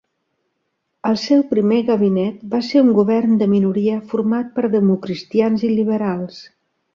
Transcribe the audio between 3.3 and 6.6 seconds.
de minoria format per democratacristians i liberals.